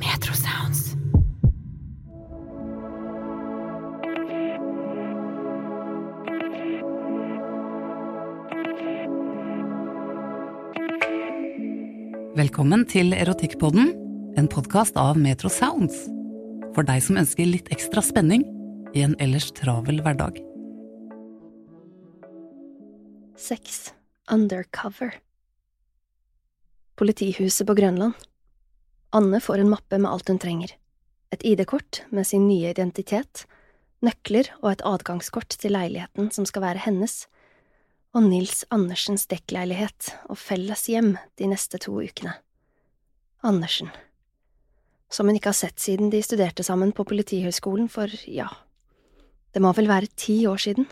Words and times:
slash 0.00 0.16
ACAST. 0.16 0.20
Metro 0.20 0.34
Sounds. 0.34 0.96
Velkommen 12.36 12.86
til 12.86 13.12
Erotikkpodden, 13.12 13.92
en 14.38 14.48
podkast 14.48 14.96
av 14.96 15.18
Metro 15.18 15.48
Sounds. 15.48 16.06
For 16.74 16.86
deg 16.86 17.02
som 17.02 17.18
ønsker 17.18 17.46
litt 17.46 17.68
ekstra 17.72 18.02
spenning 18.02 18.44
i 18.94 19.02
en 19.02 19.16
ellers 19.20 19.50
travel 19.52 20.00
hverdag. 20.00 20.40
Sex 23.36 23.92
undercover. 24.30 25.14
Politihuset 26.96 27.66
på 27.66 27.74
Grønland. 27.74 28.14
Anne 29.10 29.40
får 29.42 29.58
en 29.58 29.70
mappe 29.72 29.98
med 29.98 30.10
alt 30.10 30.28
hun 30.30 30.38
trenger. 30.38 30.76
Et 31.34 31.42
ID-kort 31.46 32.02
med 32.14 32.26
sin 32.26 32.46
nye 32.46 32.70
identitet, 32.70 33.44
nøkler 34.06 34.52
og 34.60 34.70
et 34.72 34.84
adgangskort 34.86 35.56
til 35.58 35.74
leiligheten 35.74 36.30
som 36.34 36.46
skal 36.46 36.62
være 36.62 36.84
hennes, 36.86 37.24
og 38.14 38.26
Nils 38.26 38.64
Andersens 38.74 39.26
dekkleilighet 39.30 40.12
og 40.30 40.38
felles 40.38 40.86
hjem 40.90 41.16
de 41.38 41.50
neste 41.50 41.78
to 41.82 41.94
ukene. 41.98 42.36
Andersen. 43.46 43.90
Som 45.10 45.26
hun 45.26 45.38
ikke 45.38 45.50
har 45.50 45.58
sett 45.58 45.82
siden 45.82 46.10
de 46.10 46.22
studerte 46.22 46.62
sammen 46.66 46.92
på 46.94 47.06
Politihøgskolen 47.06 47.90
for, 47.90 48.10
ja, 48.30 48.46
det 49.54 49.62
må 49.62 49.72
vel 49.74 49.90
være 49.90 50.10
ti 50.14 50.44
år 50.46 50.62
siden. 50.62 50.86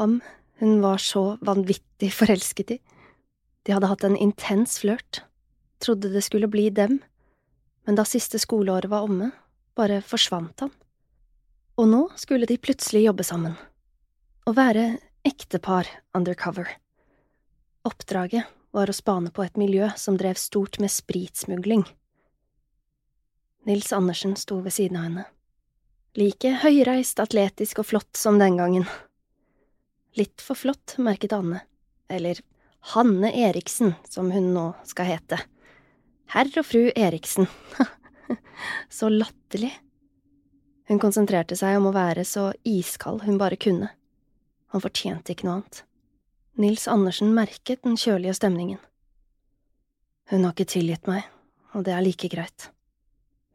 Ham 0.00 0.20
hun 0.58 0.80
var 0.82 0.98
så 0.98 1.36
vanvittig 1.44 2.08
forelsket 2.16 2.72
i. 2.74 2.78
De 3.66 3.74
hadde 3.76 3.90
hatt 3.90 4.04
en 4.08 4.16
intens 4.16 4.78
flørt, 4.80 5.22
trodde 5.78 6.10
det 6.10 6.24
skulle 6.24 6.48
bli 6.50 6.66
dem, 6.74 6.98
men 7.88 7.96
da 7.96 8.04
siste 8.04 8.36
skoleåret 8.38 8.90
var 8.92 9.06
omme, 9.06 9.30
bare 9.72 10.02
forsvant 10.04 10.60
han. 10.60 10.72
Og 11.80 11.86
nå 11.88 12.00
skulle 12.20 12.44
de 12.44 12.58
plutselig 12.60 13.06
jobbe 13.06 13.24
sammen. 13.24 13.54
Å 14.44 14.52
være 14.52 14.98
ektepar 15.24 15.88
undercover. 16.12 16.68
Oppdraget 17.88 18.44
var 18.76 18.92
å 18.92 18.98
spane 18.98 19.32
på 19.32 19.46
et 19.46 19.56
miljø 19.56 19.88
som 19.96 20.20
drev 20.20 20.36
stort 20.36 20.76
med 20.84 20.92
spritsmugling. 20.92 21.86
Nils 23.64 23.88
Andersen 23.96 24.36
sto 24.36 24.60
ved 24.60 24.76
siden 24.76 25.00
av 25.00 25.08
henne. 25.08 25.26
Like 26.12 26.58
høyreist, 26.60 27.24
atletisk 27.24 27.80
og 27.80 27.88
flott 27.94 28.20
som 28.20 28.36
den 28.36 28.60
gangen. 28.60 28.84
Litt 30.20 30.44
for 30.44 30.60
flott, 30.60 30.98
merket 31.00 31.32
Anne, 31.32 31.64
eller 32.04 32.44
Hanne 32.92 33.32
Eriksen, 33.32 33.96
som 34.04 34.28
hun 34.36 34.52
nå 34.52 34.74
skal 34.84 35.14
hete. 35.16 35.40
Herr 36.28 36.48
og 36.60 36.66
fru 36.68 36.90
Eriksen. 36.92 37.46
så 38.98 39.08
latterlig. 39.08 39.70
Hun 40.88 41.00
konsentrerte 41.00 41.56
seg 41.56 41.78
om 41.78 41.88
å 41.88 41.94
være 41.96 42.24
så 42.28 42.50
iskald 42.68 43.22
hun 43.24 43.38
bare 43.40 43.56
kunne. 43.60 43.88
Han 44.74 44.84
fortjente 44.84 45.32
ikke 45.32 45.48
noe 45.48 45.58
annet. 45.58 45.82
Nils 46.60 46.84
Andersen 46.90 47.32
merket 47.36 47.80
den 47.86 47.96
kjølige 47.96 48.34
stemningen. 48.36 48.80
Hun 50.28 50.44
har 50.44 50.52
ikke 50.52 50.68
tilgitt 50.68 51.08
meg, 51.08 51.24
og 51.72 51.86
det 51.86 51.94
er 51.96 52.04
like 52.04 52.28
greit. 52.28 52.68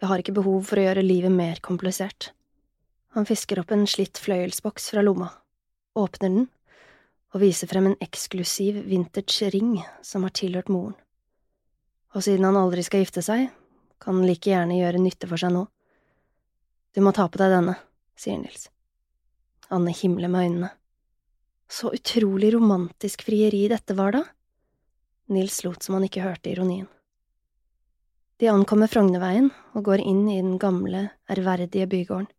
Jeg 0.02 0.10
har 0.10 0.24
ikke 0.24 0.38
behov 0.40 0.66
for 0.66 0.82
å 0.82 0.88
gjøre 0.88 1.06
livet 1.06 1.34
mer 1.34 1.62
komplisert. 1.62 2.32
Han 3.14 3.30
fisker 3.30 3.62
opp 3.62 3.70
en 3.76 3.86
slitt 3.86 4.18
fløyelsboks 4.18 4.90
fra 4.96 5.06
lomma, 5.06 5.30
åpner 5.94 6.30
den 6.32 6.50
og 7.34 7.42
viser 7.46 7.70
frem 7.70 7.92
en 7.92 8.00
eksklusiv 8.02 8.82
vintage 8.90 9.54
ring 9.54 9.78
som 10.06 10.26
har 10.26 10.34
tilhørt 10.34 10.74
moren. 10.74 10.98
Og 12.14 12.22
siden 12.22 12.46
han 12.46 12.58
aldri 12.60 12.84
skal 12.86 13.02
gifte 13.04 13.24
seg, 13.26 13.48
kan 14.02 14.20
han 14.20 14.28
like 14.28 14.52
gjerne 14.52 14.78
gjøre 14.78 15.02
nytte 15.02 15.30
for 15.30 15.42
seg 15.42 15.54
nå. 15.56 15.66
Du 16.94 17.02
må 17.02 17.14
ta 17.16 17.26
på 17.26 17.40
deg 17.42 17.54
denne, 17.56 17.74
sier 18.20 18.38
Nils. 18.38 18.68
Anne 19.74 19.94
himler 19.98 20.30
med 20.30 20.46
øynene. 20.46 20.70
Så 21.66 21.90
utrolig 21.96 22.52
romantisk 22.54 23.24
frieri 23.26 23.64
dette 23.72 23.96
var, 23.98 24.14
da. 24.14 24.22
Nils 25.34 25.64
lot 25.66 25.82
som 25.82 25.98
han 25.98 26.06
ikke 26.06 26.22
hørte 26.22 26.52
ironien. 26.52 26.86
De 28.38 28.50
ankommer 28.52 28.92
Frognerveien 28.92 29.50
og 29.74 29.86
går 29.88 30.04
inn 30.04 30.28
i 30.28 30.42
den 30.42 30.60
gamle, 30.62 31.08
ærverdige 31.32 31.88
bygården. 31.90 32.30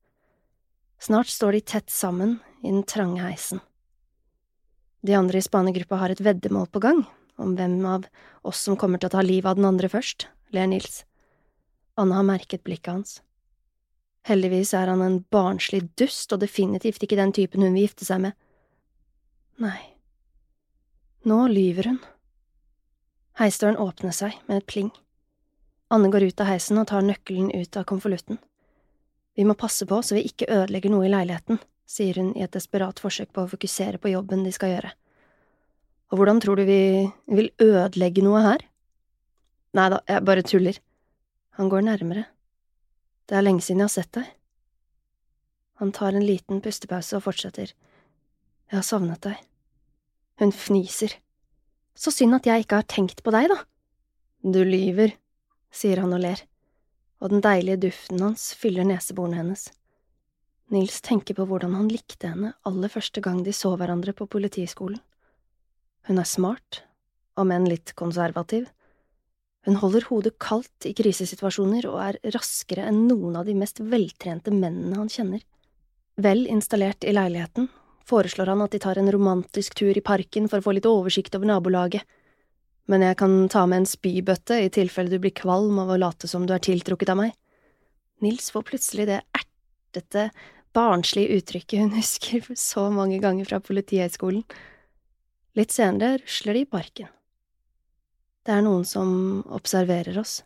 Snart 1.03 1.33
står 1.33 1.57
de 1.57 1.65
tett 1.73 1.91
sammen 1.91 2.37
i 2.63 2.71
den 2.71 2.85
trange 2.87 3.25
heisen. 3.25 3.63
De 5.05 5.17
andre 5.17 5.41
i 5.41 5.45
spanegruppa 5.45 5.99
har 5.99 6.15
et 6.15 6.23
veddemål 6.23 6.69
på 6.71 6.83
gang 6.85 7.03
om 7.41 7.55
hvem 7.59 7.81
av 7.89 8.07
oss 8.47 8.63
som 8.67 8.79
kommer 8.79 9.01
til 9.01 9.11
å 9.11 9.17
ta 9.17 9.23
livet 9.25 9.51
av 9.51 9.59
den 9.59 9.69
andre 9.69 9.91
først, 9.91 10.29
ler 10.55 10.69
Nils. 10.71 11.03
Anne 12.01 12.17
har 12.19 12.27
merket 12.27 12.65
blikket 12.67 12.93
hans. 12.93 13.19
Heldigvis 14.25 14.73
er 14.75 14.89
han 14.89 15.03
en 15.05 15.21
barnslig 15.35 15.83
dust 16.01 16.33
og 16.33 16.41
definitivt 16.41 17.03
ikke 17.05 17.19
den 17.21 17.35
typen 17.37 17.63
hun 17.63 17.75
vil 17.77 17.87
gifte 17.87 18.07
seg 18.09 18.23
med. 18.25 18.39
Nei, 19.61 19.79
nå 21.29 21.45
lyver 21.53 21.91
hun. 21.93 22.01
Heisdøren 23.39 23.79
åpner 23.81 24.15
seg 24.15 24.39
med 24.49 24.63
et 24.63 24.69
pling. 24.71 24.91
Anne 25.93 26.09
går 26.11 26.31
ut 26.31 26.41
av 26.41 26.49
heisen 26.49 26.81
og 26.81 26.89
tar 26.91 27.05
nøkkelen 27.05 27.53
ut 27.53 27.77
av 27.77 27.87
konvolutten. 27.91 28.41
Vi 29.35 29.45
må 29.45 29.57
passe 29.59 29.87
på 29.87 30.01
så 30.03 30.17
vi 30.17 30.25
ikke 30.29 30.49
ødelegger 30.49 30.93
noe 30.93 31.07
i 31.07 31.13
leiligheten, 31.13 31.59
sier 31.87 32.19
hun 32.21 32.33
i 32.39 32.45
et 32.47 32.55
desperat 32.55 33.03
forsøk 33.03 33.33
på 33.35 33.45
å 33.45 33.51
fokusere 33.51 34.01
på 34.01 34.15
jobben 34.15 34.47
de 34.47 34.53
skal 34.55 34.73
gjøre. 34.73 34.95
Og 36.13 36.21
hvordan 36.21 36.41
tror 36.43 36.61
du 36.61 36.67
vi 36.69 37.09
vil 37.33 37.51
ødelegge 37.63 38.25
noe 38.25 38.43
her? 38.45 38.65
Nei 39.75 39.89
da, 39.91 40.01
jeg 40.09 40.27
bare 40.27 40.45
tuller. 40.47 40.79
Han 41.59 41.71
går 41.71 41.87
nærmere. 41.87 42.27
Det 43.29 43.39
er 43.39 43.47
lenge 43.47 43.65
siden 43.65 43.83
jeg 43.83 43.89
har 43.89 43.95
sett 43.95 44.13
deg. 44.15 44.29
Han 45.83 45.93
tar 45.95 46.15
en 46.15 46.27
liten 46.27 46.61
pustepause 46.63 47.17
og 47.19 47.25
fortsetter. 47.27 47.73
Jeg 48.71 48.77
har 48.79 48.87
savnet 48.87 49.23
deg. 49.27 49.39
Hun 50.41 50.53
fniser. 50.55 51.17
Så 51.95 52.11
synd 52.15 52.37
at 52.37 52.47
jeg 52.47 52.65
ikke 52.65 52.81
har 52.83 52.91
tenkt 52.91 53.23
på 53.23 53.33
deg, 53.35 53.49
da. 53.51 53.61
Du 54.45 54.61
lyver, 54.67 55.15
sier 55.75 56.03
han 56.03 56.13
og 56.15 56.23
ler, 56.23 56.43
og 57.23 57.33
den 57.33 57.43
deilige 57.43 57.81
duften 57.87 58.21
hans 58.23 58.51
fyller 58.59 58.87
neseborene 58.87 59.39
hennes. 59.41 59.69
Nils 60.75 61.01
tenker 61.05 61.37
på 61.39 61.47
hvordan 61.49 61.77
han 61.79 61.91
likte 61.93 62.31
henne 62.31 62.53
aller 62.67 62.93
første 62.93 63.23
gang 63.25 63.43
de 63.47 63.55
så 63.55 63.75
hverandre 63.79 64.15
på 64.17 64.27
politiskolen. 64.31 65.01
Hun 66.09 66.21
er 66.21 66.29
smart, 66.29 66.83
om 67.37 67.51
enn 67.51 67.69
litt 67.69 67.95
konservativ, 67.99 68.69
Hun 69.65 69.79
holder 69.81 70.05
hodet 70.11 70.35
kaldt 70.45 70.85
i 70.85 70.93
krisesituasjoner 70.93 71.87
og 71.89 71.97
er 72.05 72.19
raskere 72.35 72.85
enn 72.85 73.07
noen 73.09 73.39
av 73.41 73.47
de 73.49 73.55
mest 73.57 73.81
veltrente 73.81 74.53
mennene 74.53 74.99
han 74.99 75.09
kjenner. 75.09 75.41
Vel 76.21 76.45
installert 76.53 77.05
i 77.05 77.15
leiligheten 77.17 77.71
foreslår 78.05 78.53
han 78.53 78.61
at 78.61 78.75
de 78.77 78.83
tar 78.85 79.01
en 79.01 79.09
romantisk 79.13 79.75
tur 79.81 79.97
i 79.97 80.05
parken 80.05 80.51
for 80.51 80.61
å 80.61 80.67
få 80.67 80.75
litt 80.77 80.89
oversikt 80.89 81.35
over 81.39 81.49
nabolaget, 81.49 82.05
men 82.93 83.07
jeg 83.07 83.17
kan 83.17 83.39
ta 83.49 83.65
med 83.65 83.81
en 83.81 83.89
spybøtte 83.89 84.61
i 84.61 84.69
tilfelle 84.69 85.09
du 85.09 85.17
blir 85.23 85.33
kvalm 85.33 85.79
av 85.81 85.95
å 85.95 85.97
late 85.97 86.29
som 86.29 86.45
du 86.45 86.53
er 86.53 86.61
tiltrukket 86.61 87.15
av 87.15 87.23
meg. 87.23 87.33
Nils 88.21 88.51
får 88.53 88.67
plutselig 88.69 89.09
det 89.09 89.23
ertete, 89.33 90.29
barnslige 90.77 91.41
uttrykket 91.41 91.87
hun 91.87 91.97
husker 91.97 92.45
så 92.61 92.91
mange 92.93 93.17
ganger 93.25 93.49
fra 93.49 93.63
Politihøgskolen. 93.65 94.45
Litt 95.55 95.71
senere 95.71 96.19
rusler 96.19 96.57
de 96.57 96.65
i 96.65 96.67
parken. 96.67 97.11
Det 98.45 98.53
er 98.53 98.65
noen 98.67 98.83
som 98.85 99.11
observerer 99.55 100.17
oss, 100.19 100.41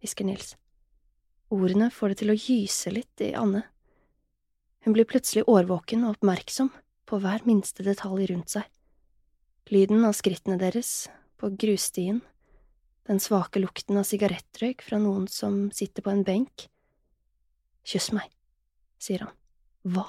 hvisker 0.00 0.24
Nils. 0.24 0.54
Ordene 1.52 1.90
får 1.92 2.14
det 2.14 2.20
til 2.22 2.32
å 2.32 2.36
gyse 2.38 2.92
litt 2.94 3.20
i 3.22 3.34
Anne. 3.36 3.60
Hun 4.84 4.96
blir 4.96 5.08
plutselig 5.08 5.44
årvåken 5.48 6.06
og 6.06 6.16
oppmerksom 6.16 6.70
på 7.04 7.20
hver 7.20 7.44
minste 7.44 7.84
detalj 7.84 8.30
rundt 8.32 8.56
seg. 8.56 8.64
Lyden 9.68 10.04
av 10.08 10.16
skrittene 10.16 10.56
deres, 10.60 11.10
på 11.36 11.52
grusstien, 11.60 12.22
den 13.04 13.20
svake 13.20 13.60
lukten 13.60 14.00
av 14.00 14.08
sigarettrøyk 14.08 14.80
fra 14.84 14.96
noen 15.00 15.28
som 15.28 15.68
sitter 15.76 16.04
på 16.04 16.12
en 16.12 16.24
benk. 16.24 16.66
Kyss 17.84 18.10
meg, 18.16 18.32
sier 18.96 19.26
han. 19.26 19.36
Hva? 19.84 20.08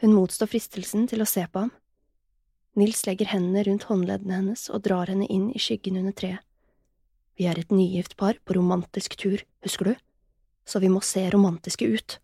Hun 0.00 0.16
motstår 0.16 0.48
fristelsen 0.48 1.04
til 1.12 1.20
å 1.20 1.28
se 1.28 1.44
på 1.52 1.66
ham. 1.66 1.72
Nils 2.78 3.02
legger 3.06 3.28
hendene 3.32 3.64
rundt 3.66 3.86
håndleddene 3.88 4.38
hennes 4.38 4.68
og 4.72 4.84
drar 4.86 5.12
henne 5.12 5.28
inn 5.28 5.50
i 5.52 5.60
skyggen 5.60 5.98
under 6.00 6.14
treet. 6.16 6.40
Vi 7.36 7.48
er 7.48 7.58
et 7.58 7.72
nygift 7.72 8.16
par 8.20 8.36
på 8.44 8.56
romantisk 8.56 9.16
tur, 9.20 9.40
husker 9.64 9.92
du, 9.92 9.94
så 10.68 10.80
vi 10.82 10.90
må 10.92 11.00
se 11.04 11.24
romantiske 11.32 11.88
ut. 11.88 12.18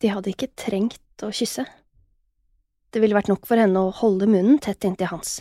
De 0.00 0.10
hadde 0.10 0.32
ikke 0.32 0.50
trengt 0.58 1.24
å 1.24 1.30
kysse. 1.32 1.64
Det 2.92 3.00
ville 3.00 3.16
vært 3.16 3.30
nok 3.32 3.46
for 3.48 3.60
henne 3.60 3.80
å 3.80 3.94
holde 4.02 4.28
munnen 4.28 4.60
tett 4.60 4.84
inntil 4.88 5.12
hans 5.12 5.40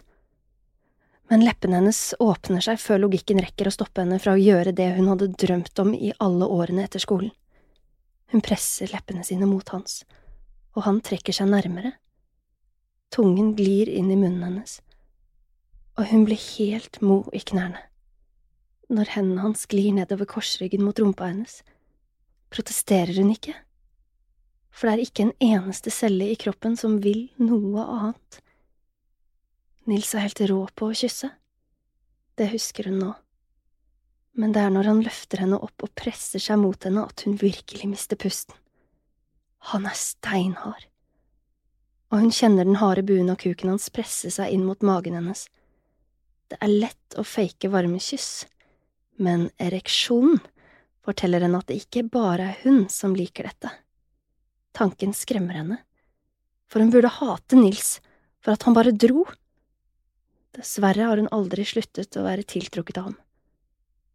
men 1.32 1.46
leppene 1.46 1.78
hennes 1.80 2.00
åpner 2.20 2.60
seg 2.60 2.80
før 2.84 3.06
logikken 3.06 3.40
rekker 3.40 3.70
å 3.70 3.72
stoppe 3.72 4.04
henne 4.04 4.18
fra 4.20 4.34
å 4.36 4.40
gjøre 4.40 4.74
det 4.76 4.90
hun 4.98 5.08
hadde 5.08 5.30
drømt 5.40 5.80
om 5.80 5.94
i 5.96 6.10
alle 6.20 6.44
årene 6.44 6.84
etter 6.84 7.00
skolen. 7.00 7.30
Hun 8.34 8.44
presser 8.44 8.92
leppene 8.92 9.24
sine 9.24 9.48
mot 9.48 9.72
hans, 9.72 10.02
og 10.76 10.84
han 10.84 11.00
trekker 11.00 11.38
seg 11.38 11.48
nærmere. 11.54 11.94
Tungen 13.12 13.56
glir 13.58 13.90
inn 13.92 14.12
i 14.12 14.18
munnen 14.18 14.44
hennes, 14.46 14.78
og 16.00 16.08
hun 16.12 16.24
blir 16.28 16.40
helt 16.40 17.02
mo 17.04 17.24
i 17.36 17.42
knærne. 17.44 17.82
Når 18.92 19.12
hendene 19.16 19.44
hans 19.44 19.68
glir 19.72 19.92
nedover 19.96 20.28
korsryggen 20.28 20.84
mot 20.84 21.00
rumpa 21.00 21.28
hennes, 21.32 21.62
protesterer 22.52 23.20
hun 23.20 23.34
ikke, 23.34 23.56
for 24.72 24.88
det 24.88 24.94
er 24.94 25.04
ikke 25.06 25.28
en 25.28 25.36
eneste 25.44 25.92
celle 25.92 26.30
i 26.32 26.40
kroppen 26.40 26.78
som 26.80 27.02
vil 27.04 27.28
noe 27.40 27.84
annet 27.84 28.40
Nils 29.90 30.14
er 30.14 30.28
helt 30.28 30.40
rå 30.46 30.60
på 30.78 30.92
å 30.92 30.96
kysse. 30.96 31.32
Det 32.38 32.52
husker 32.52 32.88
hun 32.88 33.00
nå. 33.02 33.10
Men 34.38 34.54
det 34.54 34.62
er 34.62 34.74
når 34.74 34.88
han 34.92 35.02
løfter 35.04 35.42
henne 35.42 35.58
opp 35.58 35.84
og 35.84 35.94
presser 35.98 36.40
seg 36.44 36.62
mot 36.62 36.86
henne 36.86 37.02
at 37.10 37.26
hun 37.26 37.40
virkelig 37.42 37.90
mister 37.90 38.20
pusten. 38.20 38.54
Han 39.74 39.90
er 39.90 39.98
steinhard. 39.98 40.86
Og 42.12 42.20
hun 42.20 42.34
kjenner 42.36 42.68
den 42.68 42.80
harde 42.82 43.04
buen 43.08 43.32
av 43.32 43.40
kuken 43.40 43.72
hans 43.72 43.90
presse 43.94 44.32
seg 44.36 44.52
inn 44.52 44.66
mot 44.68 44.84
magen 44.84 45.16
hennes. 45.16 45.46
Det 46.52 46.60
er 46.60 46.74
lett 46.84 47.16
å 47.16 47.24
fake 47.24 47.72
varme 47.72 48.02
kyss, 48.04 48.46
men 49.16 49.48
ereksjonen 49.62 50.42
forteller 51.06 51.46
henne 51.46 51.62
at 51.62 51.70
det 51.72 51.80
ikke 51.86 52.04
bare 52.12 52.52
er 52.52 52.60
hun 52.66 52.84
som 52.92 53.16
liker 53.16 53.48
dette. 53.48 53.72
Tanken 54.76 55.16
skremmer 55.16 55.56
henne, 55.62 55.78
for 56.68 56.84
hun 56.84 56.92
burde 56.92 57.12
hate 57.20 57.60
Nils 57.60 58.00
for 58.44 58.56
at 58.56 58.68
han 58.68 58.76
bare 58.76 58.96
dro 58.96 59.26
Dessverre 60.52 61.06
har 61.08 61.16
hun 61.16 61.30
aldri 61.32 61.64
sluttet 61.64 62.18
å 62.20 62.26
være 62.26 62.44
tiltrukket 62.44 62.98
av 63.00 63.06
ham, 63.06 63.14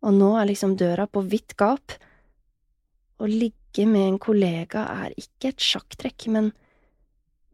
og 0.04 0.16
nå 0.18 0.34
er 0.36 0.50
liksom 0.50 0.74
døra 0.76 1.06
på 1.08 1.22
vidt 1.24 1.54
gap. 1.56 1.94
Å 3.16 3.24
ligge 3.30 3.86
med 3.88 4.04
en 4.04 4.18
kollega 4.20 4.82
er 5.06 5.14
ikke 5.16 5.54
et 5.54 5.64
sjakktrekk, 5.64 6.26
men, 6.34 6.50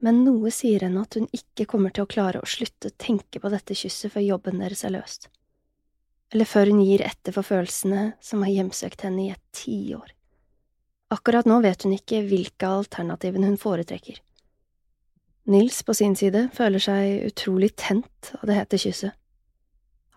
men 0.02 0.25
noe 0.26 0.50
sier 0.50 0.82
henne 0.82 1.04
at 1.04 1.14
hun 1.19 1.28
ikke 1.37 1.69
kommer 1.70 1.94
til 1.94 2.04
å 2.04 2.10
klare 2.10 2.43
å 2.43 2.49
slutte 2.49 2.90
å 2.90 2.96
tenke 2.99 3.40
på 3.40 3.52
dette 3.52 3.76
kysset 3.78 4.12
før 4.14 4.26
jobben 4.26 4.58
deres 4.62 4.82
er 4.84 4.94
løst, 4.96 5.28
eller 6.34 6.49
før 6.49 6.72
hun 6.72 6.82
gir 6.82 7.04
etter 7.06 7.34
for 7.37 7.46
følelsene 7.46 8.10
som 8.25 8.43
har 8.43 8.50
hjemsøkt 8.50 9.06
henne 9.06 9.28
i 9.28 9.31
et 9.34 9.43
tiår. 9.54 10.10
Akkurat 11.12 11.46
nå 11.46 11.60
vet 11.62 11.84
hun 11.84 11.94
ikke 11.94 12.22
hvilke 12.25 12.69
alternativene 12.81 13.50
hun 13.52 13.60
foretrekker. 13.60 14.19
Nils 15.52 15.82
på 15.82 15.94
sin 15.94 16.14
side 16.16 16.46
føler 16.54 16.82
seg 16.82 17.26
utrolig 17.28 17.72
tent 17.76 18.32
av 18.38 18.46
det 18.49 18.56
hete 18.56 18.78
kysset. 18.78 19.12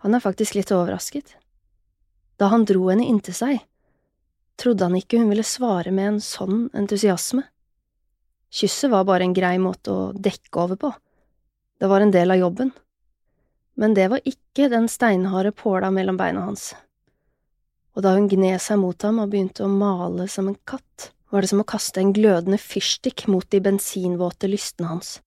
Han 0.04 0.14
er 0.14 0.22
faktisk 0.22 0.54
litt 0.54 0.70
overrasket. 0.70 1.34
Da 2.38 2.50
han 2.52 2.66
dro 2.68 2.88
henne 2.88 3.04
inntil 3.04 3.34
seg, 3.34 3.58
trodde 4.60 4.86
han 4.86 4.96
ikke 4.96 5.18
hun 5.20 5.32
ville 5.32 5.44
svare 5.46 5.92
med 5.92 6.12
en 6.12 6.20
sånn 6.22 6.68
entusiasme. 6.76 7.42
Kysset 8.56 8.90
var 8.90 9.04
bare 9.04 9.26
en 9.26 9.36
grei 9.36 9.56
måte 9.60 9.92
å 9.92 10.12
dekke 10.12 10.62
over 10.62 10.80
på, 10.80 10.92
det 11.76 11.90
var 11.92 12.00
en 12.00 12.14
del 12.14 12.30
av 12.32 12.40
jobben. 12.40 12.70
Men 13.76 13.94
det 13.94 14.08
var 14.08 14.24
ikke 14.24 14.70
den 14.72 14.88
steinharde 14.88 15.52
påla 15.52 15.90
mellom 15.92 16.16
beina 16.16 16.46
hans. 16.46 16.70
Og 17.96 18.04
da 18.04 18.14
hun 18.16 18.30
gned 18.32 18.60
seg 18.64 18.80
mot 18.80 19.04
ham 19.04 19.20
og 19.20 19.32
begynte 19.32 19.66
å 19.66 19.72
male 19.72 20.24
som 20.32 20.48
en 20.48 20.56
katt, 20.68 21.10
var 21.28 21.44
det 21.44 21.50
som 21.50 21.60
å 21.60 21.68
kaste 21.68 22.00
en 22.00 22.14
glødende 22.16 22.58
fyrstikk 22.60 23.26
mot 23.28 23.44
de 23.52 23.60
bensinvåte 23.60 24.48
lystene 24.48 24.94
hans. 24.94 25.18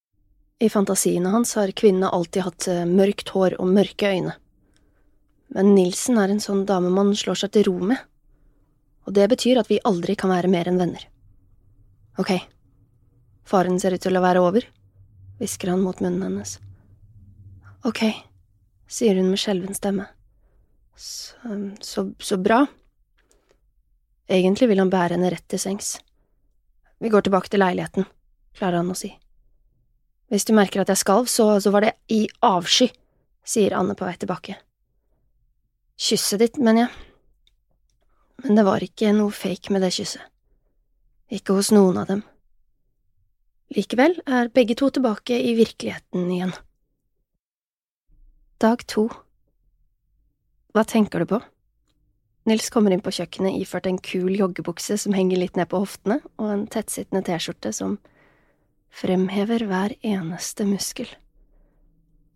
I 0.60 0.70
fantasiene 0.72 1.32
hans 1.34 1.54
har 1.60 1.72
kvinnene 1.78 2.10
alltid 2.10 2.46
hatt 2.48 2.68
eh, 2.72 2.86
mørkt 2.88 3.30
hår 3.36 3.60
og 3.62 3.70
mørke 3.74 4.10
øyne. 4.10 4.36
Men 5.56 5.74
Nilsen 5.76 6.18
er 6.22 6.34
en 6.34 6.42
sånn 6.44 6.66
dame 6.70 6.92
man 6.94 7.14
slår 7.18 7.44
seg 7.44 7.54
til 7.54 7.70
ro 7.70 7.78
med, 7.92 8.02
og 9.08 9.16
det 9.18 9.30
betyr 9.32 9.62
at 9.62 9.70
vi 9.70 9.82
aldri 9.86 10.18
kan 10.20 10.34
være 10.34 10.52
mer 10.52 10.70
enn 10.70 10.82
venner. 10.82 11.06
Ok, 12.22 12.36
faren 13.50 13.80
ser 13.82 13.96
ut 13.98 14.04
til 14.04 14.18
å 14.18 14.24
være 14.24 14.44
over, 14.46 14.66
hvisker 15.40 15.72
han 15.74 15.82
mot 15.84 16.00
munnen 16.04 16.26
hennes. 16.28 16.58
Ok, 17.88 18.04
sier 18.90 19.18
hun 19.18 19.32
med 19.32 19.42
skjelven 19.42 19.78
stemme. 19.78 20.10
Så, 21.00 21.56
så, 21.82 22.10
så 22.20 22.38
bra. 22.38 22.66
Egentlig 24.30 24.68
vil 24.70 24.82
han 24.84 24.92
bære 24.92 25.16
henne 25.16 25.32
rett 25.32 25.48
til 25.50 25.62
sengs. 25.62 25.96
Vi 27.00 27.10
går 27.10 27.26
tilbake 27.26 27.50
til 27.50 27.64
leiligheten, 27.64 28.06
klarer 28.60 28.82
han 28.82 28.92
å 28.92 28.98
si. 28.98 29.14
Hvis 30.30 30.46
du 30.46 30.54
merker 30.54 30.84
at 30.84 30.92
jeg 30.92 31.02
skalv, 31.02 31.30
så, 31.32 31.56
så 31.64 31.72
var 31.74 31.88
det 31.88 31.96
i 32.14 32.26
avsky, 32.46 32.90
sier 33.48 33.74
Anne 33.78 33.96
på 33.98 34.06
vei 34.06 34.18
tilbake. 34.20 34.60
Kysset 36.00 36.44
ditt, 36.44 36.60
mener 36.62 36.86
jeg. 36.86 36.92
Men 38.44 38.60
det 38.60 38.68
var 38.68 38.84
ikke 38.84 39.16
noe 39.16 39.34
fake 39.36 39.74
med 39.74 39.84
det 39.84 39.94
kysset. 39.96 40.22
Ikke 41.34 41.56
hos 41.58 41.72
noen 41.74 41.98
av 42.02 42.12
dem. 42.12 42.22
Likevel 43.70 44.16
er 44.26 44.50
begge 44.50 44.74
to 44.74 44.88
tilbake 44.90 45.36
i 45.46 45.54
virkeligheten 45.54 46.30
igjen. 46.34 46.54
Dag 48.58 48.82
to 48.90 49.06
Hva 50.74 50.84
tenker 50.90 51.22
du 51.22 51.30
på? 51.30 51.40
Nils 52.50 52.72
kommer 52.74 52.94
inn 52.94 53.04
på 53.06 53.14
kjøkkenet 53.14 53.60
iført 53.62 53.86
en 53.86 54.02
kul 54.02 54.34
joggebukse 54.34 54.98
som 54.98 55.14
henger 55.14 55.38
litt 55.38 55.58
ned 55.60 55.70
på 55.70 55.84
hoftene, 55.84 56.18
og 56.42 56.50
en 56.50 56.66
tettsittende 56.72 57.22
T-skjorte 57.28 57.72
som 57.76 58.00
fremhever 58.90 59.68
hver 59.70 59.94
eneste 60.02 60.66
muskel. 60.66 61.10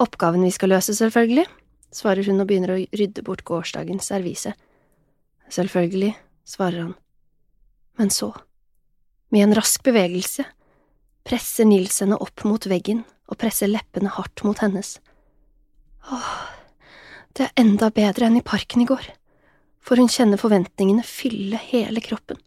Oppgaven 0.03 0.45
vi 0.45 0.53
skal 0.53 0.73
løse, 0.75 0.93
selvfølgelig, 0.93 1.47
svarer 1.93 2.29
hun 2.29 2.43
og 2.43 2.49
begynner 2.49 2.75
å 2.75 2.81
rydde 2.93 3.25
bort 3.25 3.45
gårsdagens 3.47 4.11
servise. 4.13 4.53
Selvfølgelig, 5.49 6.13
svarer 6.45 6.83
han. 6.83 6.97
Men 7.97 8.13
så, 8.13 8.33
med 9.33 9.47
en 9.47 9.57
rask 9.57 9.81
bevegelse, 9.85 10.45
presser 11.27 11.67
Nils 11.69 12.01
henne 12.03 12.19
opp 12.19 12.43
mot 12.47 12.67
veggen 12.67 13.03
og 13.31 13.39
presser 13.39 13.71
leppene 13.71 14.11
hardt 14.13 14.43
mot 14.43 14.59
hennes. 14.63 14.97
Åh, 16.11 16.31
det 17.33 17.47
er 17.47 17.59
enda 17.63 17.89
bedre 17.93 18.27
enn 18.27 18.39
i 18.39 18.45
parken 18.45 18.83
i 18.83 18.89
går 18.89 19.13
for 19.83 19.99
hun 19.99 20.09
kjenner 20.11 20.39
forventningene 20.39 21.03
fylle 21.05 21.59
hele 21.59 22.01
kroppen. 22.03 22.39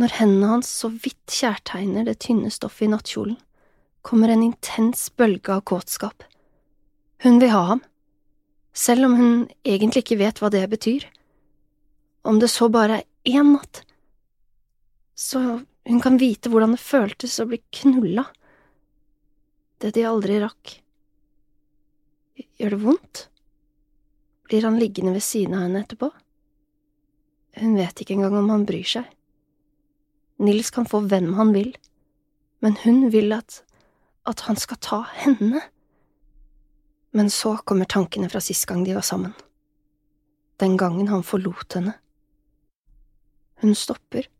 Når 0.00 0.16
hendene 0.20 0.50
hans 0.54 0.70
så 0.70 0.88
vidt 0.92 1.34
kjærtegner 1.34 2.06
det 2.06 2.20
tynne 2.24 2.50
stoffet 2.54 2.86
i 2.86 2.92
nattkjolen, 2.92 3.36
kommer 4.06 4.32
en 4.32 4.44
intens 4.46 5.08
bølge 5.18 5.52
av 5.54 5.64
kåtskap. 5.68 6.24
Hun 7.22 7.38
vil 7.42 7.52
ha 7.54 7.62
ham, 7.74 7.82
selv 8.72 9.06
om 9.06 9.18
hun 9.18 9.34
egentlig 9.66 10.02
ikke 10.06 10.20
vet 10.22 10.40
hva 10.42 10.50
det 10.50 10.64
betyr. 10.70 11.04
Om 12.26 12.40
det 12.42 12.50
så 12.50 12.70
bare 12.72 13.02
er 13.02 13.36
én 13.36 13.52
natt, 13.54 13.82
så 15.14 15.60
hun 15.88 16.00
kan 16.00 16.18
vite 16.18 16.50
hvordan 16.50 16.76
det 16.76 16.82
føltes 16.82 17.40
å 17.42 17.48
bli 17.50 17.58
knulla. 17.74 18.24
Det 19.82 19.90
de 19.96 20.06
aldri 20.06 20.38
rakk. 20.42 20.76
Gjør 22.60 22.76
det 22.76 22.82
vondt? 22.84 23.22
Blir 24.46 24.68
han 24.68 24.78
liggende 24.78 25.14
ved 25.16 25.24
siden 25.26 25.56
av 25.58 25.66
henne 25.66 25.82
etterpå? 25.82 26.10
Hun 27.58 27.74
vet 27.76 28.00
ikke 28.00 28.14
engang 28.14 28.36
om 28.38 28.50
han 28.52 28.66
bryr 28.68 28.86
seg. 28.86 29.08
Nils 30.42 30.70
kan 30.74 30.86
få 30.88 31.02
hvem 31.06 31.32
han 31.38 31.52
vil, 31.54 31.72
men 32.62 32.78
hun 32.82 33.08
vil 33.12 33.34
at, 33.34 33.60
at 34.26 34.46
han 34.46 34.58
skal 34.58 34.78
ta 34.82 35.00
henne. 35.18 35.60
Men 37.12 37.30
så 37.30 37.56
kommer 37.66 37.90
tankene 37.90 38.30
fra 38.32 38.40
sist 38.40 38.64
gang 38.70 38.86
de 38.86 38.94
var 38.96 39.06
sammen. 39.06 39.34
Den 40.62 40.78
gangen 40.80 41.10
han 41.10 41.26
forlot 41.26 41.76
henne. 41.76 41.96
Hun 43.62 43.74
stopper. 43.78 44.30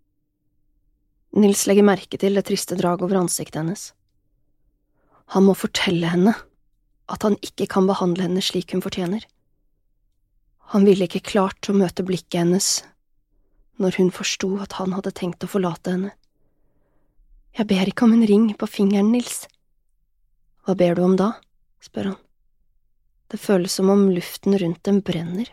Nils 1.33 1.65
legger 1.67 1.87
merke 1.87 2.19
til 2.21 2.37
det 2.37 2.45
triste 2.49 2.77
draget 2.77 3.07
over 3.07 3.23
ansiktet 3.23 3.62
hennes. 3.62 3.91
Han 5.33 5.47
må 5.47 5.55
fortelle 5.57 6.11
henne 6.12 6.35
at 7.12 7.25
han 7.25 7.39
ikke 7.45 7.69
kan 7.73 7.89
behandle 7.89 8.27
henne 8.27 8.43
slik 8.45 8.75
hun 8.75 8.85
fortjener. 8.85 9.25
Han 10.73 10.85
ville 10.89 11.09
ikke 11.09 11.25
klart 11.33 11.69
å 11.69 11.77
møte 11.77 12.05
blikket 12.05 12.43
hennes 12.43 12.69
når 13.81 13.97
hun 13.99 14.12
forsto 14.15 14.51
at 14.62 14.77
han 14.79 14.93
hadde 14.97 15.15
tenkt 15.17 15.45
å 15.45 15.51
forlate 15.51 15.95
henne. 15.95 16.12
Jeg 17.57 17.69
ber 17.69 17.89
ikke 17.89 18.07
om 18.07 18.15
en 18.17 18.27
ring 18.29 18.47
på 18.57 18.69
fingeren, 18.69 19.11
Nils. 19.12 19.47
Hva 20.65 20.77
ber 20.79 20.97
du 20.97 21.03
om 21.05 21.17
da? 21.21 21.33
spør 21.83 22.12
han. 22.12 22.21
Det 23.33 23.41
føles 23.41 23.73
som 23.73 23.91
om 23.93 24.07
luften 24.12 24.57
rundt 24.61 24.85
dem 24.85 25.01
brenner. 25.05 25.49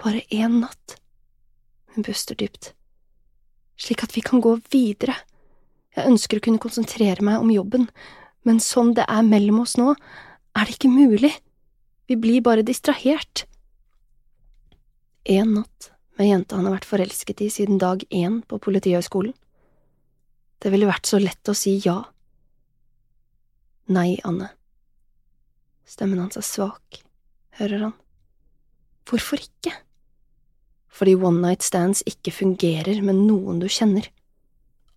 Bare 0.00 0.22
én 0.28 0.60
natt. 0.60 0.96
Hun 1.92 2.04
puster 2.04 2.36
dypt. 2.36 2.72
Slik 3.82 4.04
at 4.06 4.14
vi 4.14 4.22
kan 4.22 4.42
gå 4.42 4.54
videre. 4.70 5.16
Jeg 5.96 6.08
ønsker 6.08 6.38
å 6.38 6.44
kunne 6.44 6.62
konsentrere 6.62 7.24
meg 7.24 7.42
om 7.42 7.50
jobben, 7.52 7.88
men 8.46 8.60
sånn 8.62 8.94
det 8.96 9.06
er 9.10 9.26
mellom 9.26 9.62
oss 9.64 9.74
nå, 9.78 9.92
er 10.54 10.68
det 10.68 10.76
ikke 10.76 10.92
mulig. 10.92 11.32
Vi 12.06 12.18
blir 12.20 12.44
bare 12.44 12.64
distrahert. 12.66 13.44
En 15.28 15.58
natt 15.58 15.90
med 16.18 16.28
jenta 16.28 16.58
han 16.58 16.68
har 16.68 16.76
vært 16.76 16.88
forelsket 16.88 17.42
i 17.44 17.50
siden 17.52 17.78
dag 17.82 18.02
én 18.10 18.40
på 18.46 18.58
Politihøgskolen. 18.62 19.34
Det 20.62 20.70
ville 20.70 20.86
vært 20.86 21.08
så 21.10 21.18
lett 21.18 21.50
å 21.50 21.56
si 21.58 21.78
ja. 21.82 21.98
Nei, 23.90 24.20
Anne. 24.22 24.52
Stemmen 25.88 26.20
hans 26.22 26.38
er 26.38 26.46
svak, 26.46 27.00
hører 27.58 27.88
han. 27.88 27.96
Hvorfor 29.08 29.42
ikke? 29.42 29.74
Fordi 30.92 31.14
one 31.16 31.40
night 31.40 31.64
stands 31.64 32.02
ikke 32.06 32.34
fungerer 32.36 33.00
med 33.04 33.22
noen 33.24 33.62
du 33.62 33.68
kjenner, 33.72 34.08